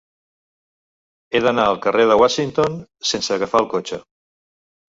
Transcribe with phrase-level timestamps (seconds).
[1.33, 2.81] He d'anar al carrer de Washington
[3.13, 4.01] sense agafar el cotxe.